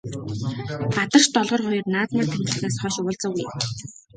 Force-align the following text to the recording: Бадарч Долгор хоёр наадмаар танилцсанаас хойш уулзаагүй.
Бадарч 0.93 1.25
Долгор 1.35 1.61
хоёр 1.65 1.85
наадмаар 1.93 2.27
танилцсанаас 2.31 2.77
хойш 2.81 2.95
уулзаагүй. 2.99 3.45